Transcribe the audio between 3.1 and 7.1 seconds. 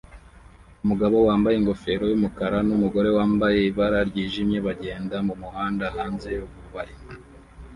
wambaye ibara ryijimye bagenda mumuhanda hanze yumubari